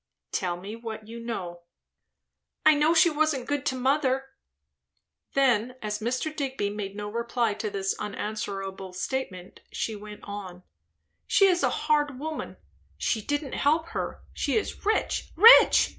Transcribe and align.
"Tell 0.31 0.57
me 0.57 0.75
what 0.75 1.07
you 1.07 1.19
know." 1.19 1.61
"I 2.65 2.73
know 2.73 2.95
she 2.95 3.11
wasn't 3.11 3.45
good 3.47 3.67
to 3.67 3.75
mother." 3.75 4.29
Then, 5.35 5.75
as 5.79 5.99
Mr. 5.99 6.35
Digby 6.35 6.71
made 6.71 6.95
no 6.95 7.07
reply 7.07 7.53
to 7.53 7.69
this 7.69 7.93
unanswerable 7.99 8.93
statement, 8.93 9.59
she 9.71 9.95
went 9.95 10.23
on; 10.23 10.63
"She 11.27 11.45
is 11.45 11.61
a 11.61 11.69
hard 11.85 12.17
woman; 12.19 12.57
she 12.97 13.21
didn't 13.21 13.53
help 13.53 13.89
her. 13.89 14.23
She 14.33 14.57
is 14.57 14.83
rich, 14.87 15.29
rich! 15.35 15.89